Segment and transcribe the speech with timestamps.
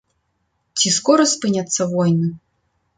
[0.79, 2.35] Ці скора спыняцца войны?